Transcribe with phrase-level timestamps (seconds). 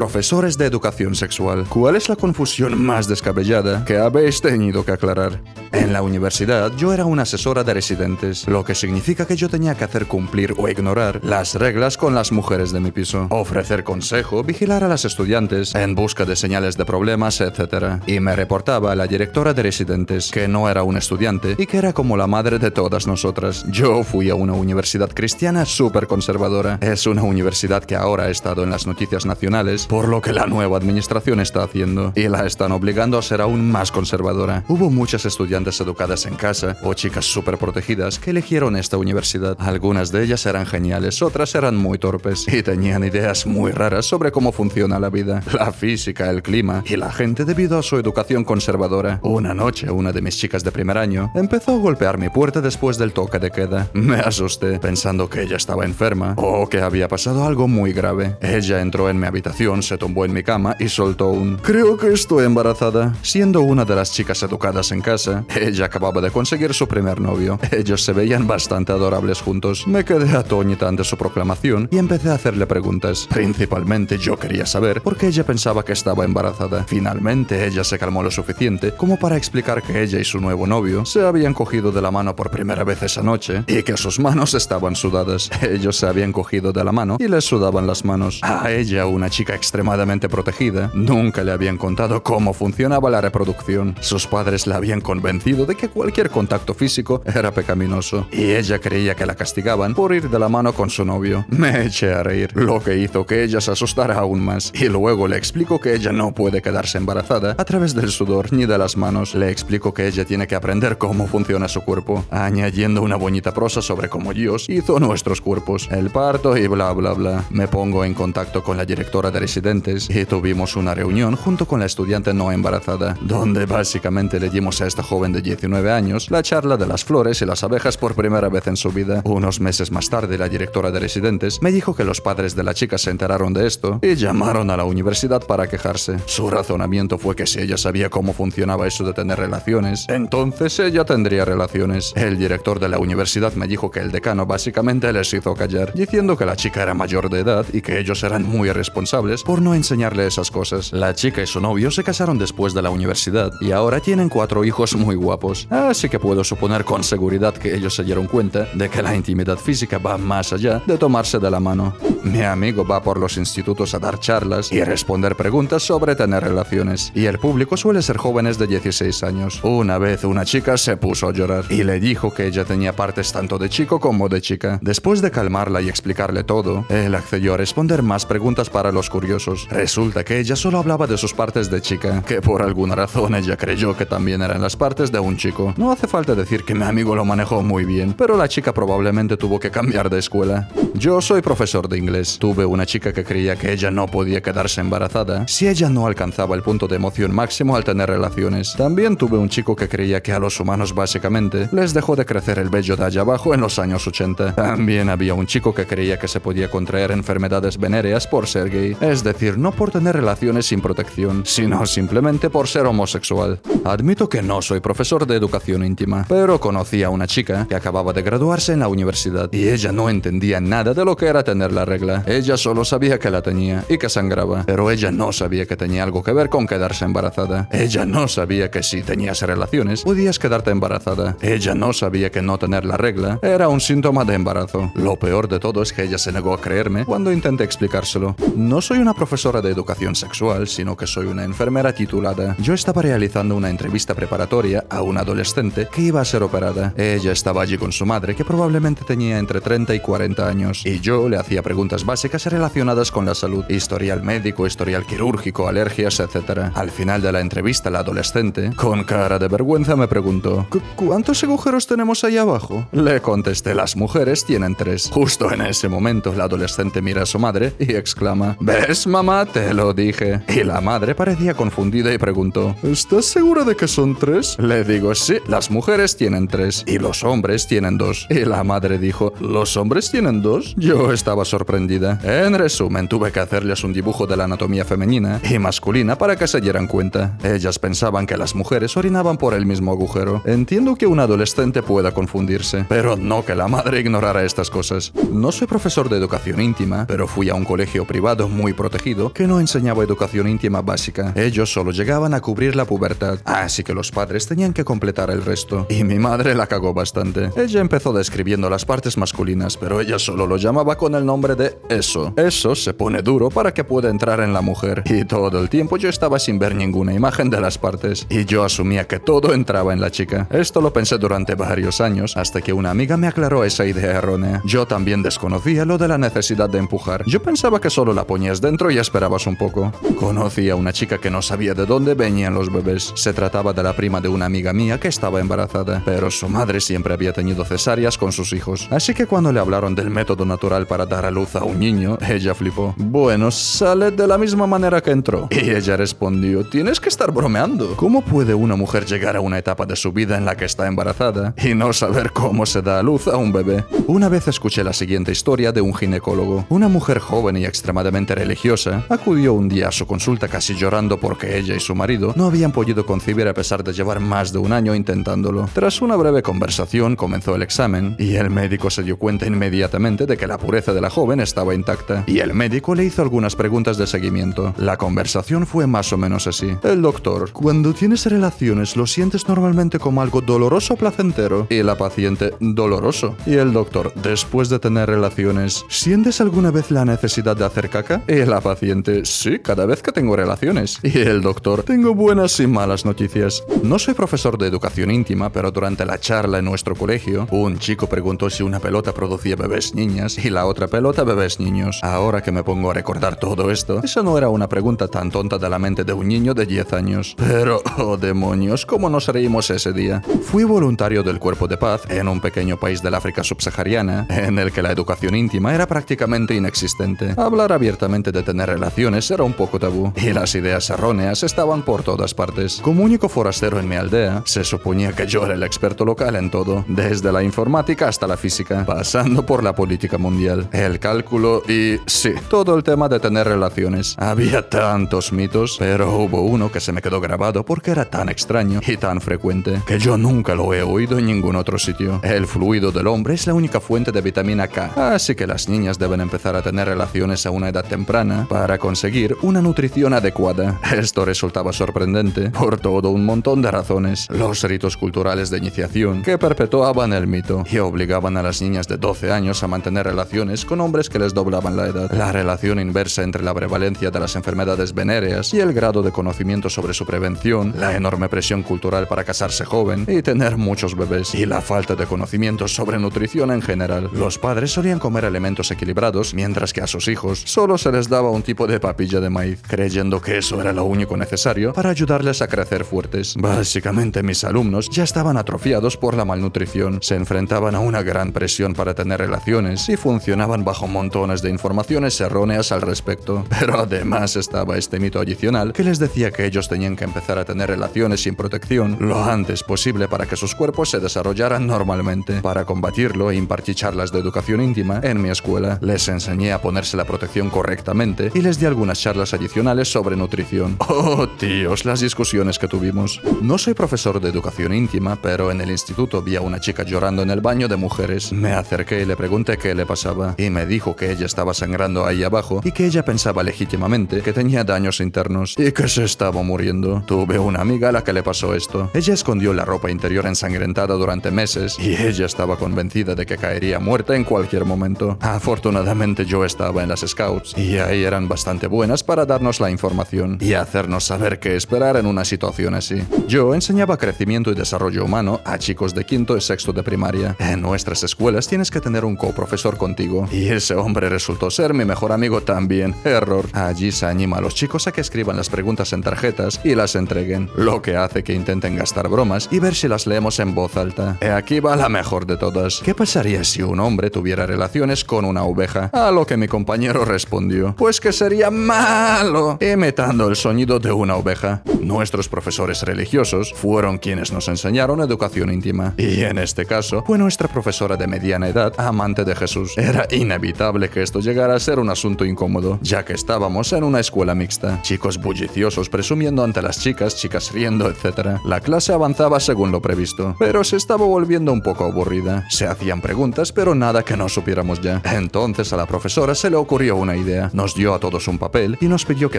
[0.00, 5.42] Profesores de educación sexual, ¿cuál es la confusión más descabellada que habéis tenido que aclarar?
[5.72, 9.74] En la universidad yo era una asesora de residentes, lo que significa que yo tenía
[9.74, 14.42] que hacer cumplir o ignorar las reglas con las mujeres de mi piso, ofrecer consejo,
[14.42, 18.00] vigilar a las estudiantes en busca de señales de problemas, etc.
[18.06, 21.76] Y me reportaba a la directora de residentes, que no era un estudiante y que
[21.76, 23.66] era como la madre de todas nosotras.
[23.68, 26.78] Yo fui a una universidad cristiana súper conservadora.
[26.80, 30.46] Es una universidad que ahora ha estado en las noticias nacionales por lo que la
[30.46, 34.62] nueva administración está haciendo y la están obligando a ser aún más conservadora.
[34.68, 39.56] Hubo muchas estudiantes educadas en casa o chicas súper protegidas que eligieron esta universidad.
[39.58, 44.30] Algunas de ellas eran geniales, otras eran muy torpes y tenían ideas muy raras sobre
[44.30, 48.44] cómo funciona la vida, la física, el clima y la gente debido a su educación
[48.44, 49.18] conservadora.
[49.24, 52.96] Una noche, una de mis chicas de primer año empezó a golpear mi puerta después
[52.96, 53.88] del toque de queda.
[53.94, 58.36] Me asusté pensando que ella estaba enferma o que había pasado algo muy grave.
[58.40, 62.12] Ella entró en mi habitación, se tumbó en mi cama y soltó un Creo que
[62.12, 63.14] estoy embarazada.
[63.22, 67.58] Siendo una de las chicas educadas en casa, ella acababa de conseguir su primer novio.
[67.70, 69.86] Ellos se veían bastante adorables juntos.
[69.86, 73.28] Me quedé atónita ante su proclamación y empecé a hacerle preguntas.
[73.32, 76.84] Principalmente yo quería saber por qué ella pensaba que estaba embarazada.
[76.84, 81.04] Finalmente ella se calmó lo suficiente como para explicar que ella y su nuevo novio
[81.04, 84.54] se habían cogido de la mano por primera vez esa noche y que sus manos
[84.54, 85.50] estaban sudadas.
[85.62, 88.40] Ellos se habían cogido de la mano y les sudaban las manos.
[88.42, 93.94] A ella, una chica extremadamente protegida, nunca le habían contado cómo funcionaba la reproducción.
[94.00, 99.14] Sus padres la habían convencido de que cualquier contacto físico era pecaminoso, y ella creía
[99.14, 101.46] que la castigaban por ir de la mano con su novio.
[101.50, 105.28] Me eché a reír, lo que hizo que ella se asustara aún más, y luego
[105.28, 108.96] le explico que ella no puede quedarse embarazada a través del sudor ni de las
[108.96, 109.36] manos.
[109.36, 113.82] Le explico que ella tiene que aprender cómo funciona su cuerpo, añadiendo una bonita prosa
[113.82, 117.44] sobre cómo Dios hizo nuestros cuerpos, el parto y bla bla bla.
[117.50, 121.86] Me pongo en contacto con la directora de y tuvimos una reunión junto con la
[121.86, 126.78] estudiante no embarazada, donde básicamente le dimos a esta joven de 19 años la charla
[126.78, 129.20] de las flores y las abejas por primera vez en su vida.
[129.24, 132.72] Unos meses más tarde, la directora de residentes me dijo que los padres de la
[132.72, 136.16] chica se enteraron de esto y llamaron a la universidad para quejarse.
[136.24, 141.04] Su razonamiento fue que si ella sabía cómo funcionaba eso de tener relaciones, entonces ella
[141.04, 142.14] tendría relaciones.
[142.16, 146.38] El director de la universidad me dijo que el decano básicamente les hizo callar, diciendo
[146.38, 149.74] que la chica era mayor de edad y que ellos eran muy responsables por no
[149.74, 150.92] enseñarle esas cosas.
[150.92, 154.64] La chica y su novio se casaron después de la universidad y ahora tienen cuatro
[154.64, 158.88] hijos muy guapos, así que puedo suponer con seguridad que ellos se dieron cuenta de
[158.88, 161.96] que la intimidad física va más allá de tomarse de la mano.
[162.22, 167.10] Mi amigo va por los institutos a dar charlas y responder preguntas sobre tener relaciones,
[167.16, 169.58] y el público suele ser jóvenes de 16 años.
[169.64, 173.32] Una vez una chica se puso a llorar y le dijo que ella tenía partes
[173.32, 174.78] tanto de chico como de chica.
[174.80, 179.39] Después de calmarla y explicarle todo, él accedió a responder más preguntas para los curiosos.
[179.70, 183.56] Resulta que ella solo hablaba de sus partes de chica, que por alguna razón ella
[183.56, 185.74] creyó que también eran las partes de un chico.
[185.76, 189.36] No hace falta decir que mi amigo lo manejó muy bien, pero la chica probablemente
[189.36, 190.68] tuvo que cambiar de escuela.
[190.94, 192.38] Yo soy profesor de inglés.
[192.38, 196.54] Tuve una chica que creía que ella no podía quedarse embarazada si ella no alcanzaba
[196.54, 198.74] el punto de emoción máximo al tener relaciones.
[198.76, 202.58] También tuve un chico que creía que a los humanos básicamente les dejó de crecer
[202.58, 204.54] el vello de allá abajo en los años 80.
[204.54, 208.96] También había un chico que creía que se podía contraer enfermedades venéreas por ser gay,
[209.00, 209.22] es
[209.58, 213.60] no por tener relaciones sin protección, sino simplemente por ser homosexual.
[213.84, 218.12] Admito que no soy profesor de educación íntima, pero conocí a una chica que acababa
[218.12, 221.72] de graduarse en la universidad y ella no entendía nada de lo que era tener
[221.72, 222.22] la regla.
[222.26, 226.02] Ella solo sabía que la tenía y que sangraba, pero ella no sabía que tenía
[226.02, 227.68] algo que ver con quedarse embarazada.
[227.72, 231.36] Ella no sabía que si tenías relaciones podías quedarte embarazada.
[231.40, 234.92] Ella no sabía que no tener la regla era un síntoma de embarazo.
[234.94, 238.36] Lo peor de todo es que ella se negó a creerme cuando intenté explicárselo.
[238.56, 242.56] No soy una profesora de educación sexual, sino que soy una enfermera titulada.
[242.58, 246.94] Yo estaba realizando una entrevista preparatoria a una adolescente que iba a ser operada.
[246.96, 251.00] Ella estaba allí con su madre, que probablemente tenía entre 30 y 40 años, y
[251.00, 256.70] yo le hacía preguntas básicas relacionadas con la salud, historial médico, historial quirúrgico, alergias, etc.
[256.74, 260.66] Al final de la entrevista, la adolescente, con cara de vergüenza, me preguntó,
[260.96, 262.86] ¿cuántos agujeros tenemos ahí abajo?
[262.92, 265.10] Le contesté, las mujeres tienen tres.
[265.12, 269.46] Justo en ese momento, la adolescente mira a su madre y exclama, ¿ves, mamá?
[269.46, 270.40] Te lo dije.
[270.48, 274.56] Y la madre parecía confundida y preguntó, ¿estás segura de que son tres?
[274.58, 278.26] Le digo, sí, las mujeres tienen tres y los hombres tienen dos.
[278.28, 280.74] Y la madre dijo, ¿los hombres tienen dos?
[280.76, 282.20] Yo estaba sorprendida.
[282.22, 286.46] En resumen, tuve que hacerles un dibujo de la anatomía femenina y masculina para que
[286.46, 287.38] se dieran cuenta.
[287.42, 290.42] Ellas pensaban que las mujeres orinaban por el mismo agujero.
[290.44, 295.12] Entiendo que un adolescente pueda confundirse, pero no que la madre ignorara estas cosas.
[295.32, 298.89] No soy profesor de educación íntima, pero fui a un colegio privado muy protegido
[299.34, 301.32] que no enseñaba educación íntima básica.
[301.36, 305.44] Ellos solo llegaban a cubrir la pubertad, así que los padres tenían que completar el
[305.44, 305.86] resto.
[305.88, 307.50] Y mi madre la cagó bastante.
[307.56, 311.78] Ella empezó describiendo las partes masculinas, pero ella solo lo llamaba con el nombre de
[311.88, 312.34] eso.
[312.36, 315.02] Eso se pone duro para que pueda entrar en la mujer.
[315.06, 318.26] Y todo el tiempo yo estaba sin ver ninguna imagen de las partes.
[318.28, 320.46] Y yo asumía que todo entraba en la chica.
[320.50, 324.62] Esto lo pensé durante varios años, hasta que una amiga me aclaró esa idea errónea.
[324.64, 327.24] Yo también desconocía lo de la necesidad de empujar.
[327.26, 329.92] Yo pensaba que solo la ponías dentro y esperabas un poco.
[330.16, 333.12] Conocí a una chica que no sabía de dónde venían los bebés.
[333.16, 336.80] Se trataba de la prima de una amiga mía que estaba embarazada, pero su madre
[336.80, 338.88] siempre había tenido cesáreas con sus hijos.
[338.90, 342.16] Así que cuando le hablaron del método natural para dar a luz a un niño,
[342.26, 342.94] ella flipó.
[342.96, 345.48] Bueno, sale de la misma manera que entró.
[345.50, 347.96] Y ella respondió, tienes que estar bromeando.
[347.96, 350.86] ¿Cómo puede una mujer llegar a una etapa de su vida en la que está
[350.86, 353.84] embarazada y no saber cómo se da a luz a un bebé?
[354.06, 356.66] Una vez escuché la siguiente historia de un ginecólogo.
[356.68, 358.69] Una mujer joven y extremadamente religiosa
[359.08, 362.72] acudió un día a su consulta casi llorando porque ella y su marido no habían
[362.72, 365.68] podido concebir a pesar de llevar más de un año intentándolo.
[365.72, 370.36] Tras una breve conversación comenzó el examen y el médico se dio cuenta inmediatamente de
[370.36, 373.96] que la pureza de la joven estaba intacta y el médico le hizo algunas preguntas
[373.96, 374.74] de seguimiento.
[374.76, 376.76] La conversación fue más o menos así.
[376.82, 381.66] El doctor, cuando tienes relaciones, ¿lo sientes normalmente como algo doloroso o placentero?
[381.70, 383.36] Y la paciente, doloroso.
[383.46, 388.22] Y el doctor, después de tener relaciones, ¿sientes alguna vez la necesidad de hacer caca?
[388.28, 390.98] Y la paciente, sí, cada vez que tengo relaciones.
[391.02, 393.64] Y el doctor, tengo buenas y malas noticias.
[393.82, 398.08] No soy profesor de educación íntima, pero durante la charla en nuestro colegio, un chico
[398.08, 402.00] preguntó si una pelota producía bebés niñas y la otra pelota bebés niños.
[402.02, 405.58] Ahora que me pongo a recordar todo esto, eso no era una pregunta tan tonta
[405.58, 407.34] de la mente de un niño de 10 años.
[407.36, 410.22] Pero, oh demonios, ¿cómo nos reímos ese día?
[410.42, 414.72] Fui voluntario del Cuerpo de Paz en un pequeño país del África subsahariana, en el
[414.72, 417.34] que la educación íntima era prácticamente inexistente.
[417.36, 422.02] Hablar abiertamente de tener relaciones era un poco tabú, y las ideas erróneas estaban por
[422.02, 422.80] todas partes.
[422.82, 426.50] Como único forastero en mi aldea, se suponía que yo era el experto local en
[426.50, 431.98] todo, desde la informática hasta la física, pasando por la política mundial, el cálculo y,
[432.06, 434.16] sí, todo el tema de tener relaciones.
[434.18, 438.80] Había tantos mitos, pero hubo uno que se me quedó grabado porque era tan extraño
[438.84, 442.20] y tan frecuente que yo nunca lo he oído en ningún otro sitio.
[442.24, 445.98] El fluido del hombre es la única fuente de vitamina K, así que las niñas
[445.98, 450.80] deben empezar a tener relaciones a una edad temprana para conseguir una nutrición adecuada.
[450.96, 454.26] Esto resultaba sorprendente por todo un montón de razones.
[454.30, 458.96] Los ritos culturales de iniciación que perpetuaban el mito y obligaban a las niñas de
[458.96, 462.10] 12 años a mantener relaciones con hombres que les doblaban la edad.
[462.12, 466.70] La relación inversa entre la prevalencia de las enfermedades venéreas y el grado de conocimiento
[466.70, 471.46] sobre su prevención, la enorme presión cultural para casarse joven y tener muchos bebés, y
[471.46, 474.10] la falta de conocimiento sobre nutrición en general.
[474.12, 478.19] Los padres solían comer alimentos equilibrados, mientras que a sus hijos solo se les daba
[478.28, 482.42] un tipo de papilla de maíz, creyendo que eso era lo único necesario para ayudarles
[482.42, 483.34] a crecer fuertes.
[483.38, 488.74] Básicamente mis alumnos ya estaban atrofiados por la malnutrición, se enfrentaban a una gran presión
[488.74, 493.44] para tener relaciones y funcionaban bajo montones de informaciones erróneas al respecto.
[493.58, 497.44] Pero además estaba este mito adicional que les decía que ellos tenían que empezar a
[497.44, 502.40] tener relaciones sin protección lo antes posible para que sus cuerpos se desarrollaran normalmente.
[502.42, 505.78] Para combatirlo e impartí charlas de educación íntima en mi escuela.
[505.80, 510.76] Les enseñé a ponerse la protección correctamente y les di algunas charlas adicionales sobre nutrición.
[511.02, 513.20] Oh, tíos, las discusiones que tuvimos.
[513.40, 517.22] No soy profesor de educación íntima, pero en el instituto vi a una chica llorando
[517.22, 518.32] en el baño de mujeres.
[518.32, 522.04] Me acerqué y le pregunté qué le pasaba y me dijo que ella estaba sangrando
[522.04, 526.42] ahí abajo y que ella pensaba legítimamente que tenía daños internos y que se estaba
[526.42, 527.02] muriendo.
[527.06, 528.90] Tuve una amiga a la que le pasó esto.
[528.92, 533.78] Ella escondió la ropa interior ensangrentada durante meses y ella estaba convencida de que caería
[533.78, 535.16] muerta en cualquier momento.
[535.20, 540.38] Afortunadamente yo estaba en las Scouts y ahí eran bastante buenas para darnos la información
[540.40, 543.02] y hacernos saber qué esperar en una situación así.
[543.28, 547.36] Yo enseñaba crecimiento y desarrollo humano a chicos de quinto y sexto de primaria.
[547.38, 551.84] En nuestras escuelas tienes que tener un coprofesor contigo y ese hombre resultó ser mi
[551.84, 552.94] mejor amigo también.
[553.04, 553.46] Error.
[553.52, 556.94] Allí se anima a los chicos a que escriban las preguntas en tarjetas y las
[556.94, 560.76] entreguen, lo que hace que intenten gastar bromas y ver si las leemos en voz
[560.76, 561.18] alta.
[561.20, 562.80] Y aquí va la mejor de todas.
[562.84, 565.90] ¿Qué pasaría si un hombre tuviera relaciones con una oveja?
[565.92, 571.62] A lo que mi compañero respondió, que sería malo, imitando el sonido de una oveja.
[571.80, 575.94] Nuestros profesores religiosos fueron quienes nos enseñaron educación íntima.
[575.96, 579.76] Y en este caso, fue nuestra profesora de mediana edad, amante de Jesús.
[579.78, 584.00] Era inevitable que esto llegara a ser un asunto incómodo, ya que estábamos en una
[584.00, 584.80] escuela mixta.
[584.82, 588.38] Chicos bulliciosos presumiendo ante las chicas, chicas riendo, etc.
[588.44, 592.44] La clase avanzaba según lo previsto, pero se estaba volviendo un poco aburrida.
[592.50, 595.00] Se hacían preguntas, pero nada que no supiéramos ya.
[595.04, 597.50] Entonces a la profesora se le ocurrió una idea.
[597.52, 599.38] Nos dio a todos un papel y nos pidió que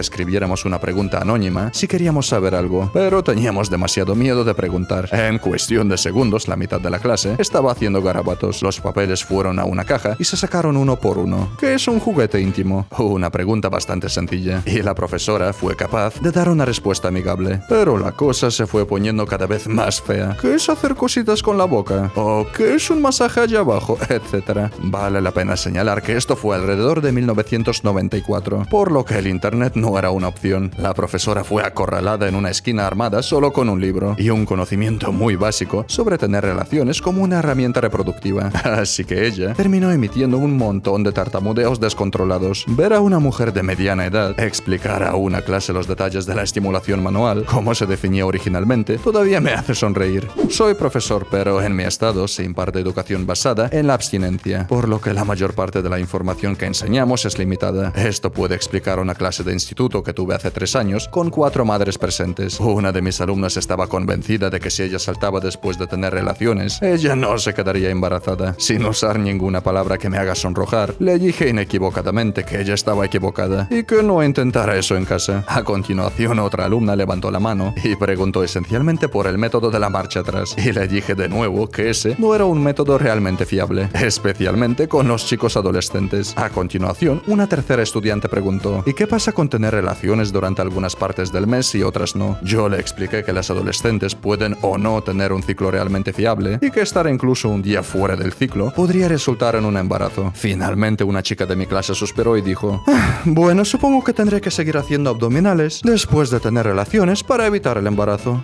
[0.00, 5.08] escribiéramos una pregunta anónima si queríamos saber algo, pero teníamos demasiado miedo de preguntar.
[5.12, 8.60] En cuestión de segundos, la mitad de la clase estaba haciendo garabatos.
[8.60, 12.00] Los papeles fueron a una caja y se sacaron uno por uno, que es un
[12.00, 12.88] juguete íntimo.
[12.98, 14.60] Una pregunta bastante sencilla.
[14.66, 17.60] Y la profesora fue capaz de dar una respuesta amigable.
[17.68, 20.36] Pero la cosa se fue poniendo cada vez más fea.
[20.40, 22.10] ¿Qué es hacer cositas con la boca?
[22.16, 23.98] ¿O qué es un masaje allá abajo?
[24.08, 24.72] Etcétera.
[24.80, 28.31] Vale la pena señalar que esto fue alrededor de 1994,
[28.70, 30.70] por lo que el internet no era una opción.
[30.78, 35.12] La profesora fue acorralada en una esquina armada solo con un libro y un conocimiento
[35.12, 38.50] muy básico sobre tener relaciones como una herramienta reproductiva.
[38.64, 42.64] Así que ella terminó emitiendo un montón de tartamudeos descontrolados.
[42.68, 46.42] Ver a una mujer de mediana edad explicar a una clase los detalles de la
[46.42, 50.28] estimulación manual, como se definía originalmente, todavía me hace sonreír.
[50.48, 55.00] Soy profesor, pero en mi estado se imparte educación basada en la abstinencia, por lo
[55.00, 57.92] que la mayor parte de la información que enseñamos es limitada.
[58.30, 62.60] Puede explicar una clase de instituto que tuve hace tres años con cuatro madres presentes.
[62.60, 66.80] Una de mis alumnas estaba convencida de que si ella saltaba después de tener relaciones,
[66.82, 68.54] ella no se quedaría embarazada.
[68.58, 73.68] Sin usar ninguna palabra que me haga sonrojar, le dije inequivocadamente que ella estaba equivocada
[73.70, 75.44] y que no intentara eso en casa.
[75.46, 79.90] A continuación, otra alumna levantó la mano y preguntó esencialmente por el método de la
[79.90, 80.54] marcha atrás.
[80.56, 85.08] Y le dije de nuevo que ese no era un método realmente fiable, especialmente con
[85.08, 86.34] los chicos adolescentes.
[86.36, 87.82] A continuación, una tercera
[88.12, 92.14] estudiante preguntó, ¿y qué pasa con tener relaciones durante algunas partes del mes y otras
[92.14, 92.36] no?
[92.42, 96.70] Yo le expliqué que las adolescentes pueden o no tener un ciclo realmente fiable y
[96.70, 100.30] que estar incluso un día fuera del ciclo podría resultar en un embarazo.
[100.34, 104.50] Finalmente, una chica de mi clase suspiró y dijo, "Ah, bueno, supongo que tendré que
[104.50, 108.42] seguir haciendo abdominales después de tener relaciones para evitar el embarazo.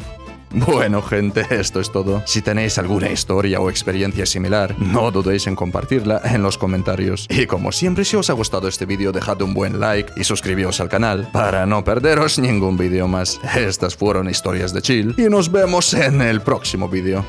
[0.68, 2.22] Bueno, gente, esto es todo.
[2.26, 7.26] Si tenéis alguna historia o experiencia similar, no dudéis en compartirla en los comentarios.
[7.28, 10.80] Y como siempre, si os ha gustado este vídeo, dejad un buen like y suscribíos
[10.80, 13.40] al canal para no perderos ningún vídeo más.
[13.56, 17.24] Estas fueron historias de chill y nos vemos en el próximo vídeo.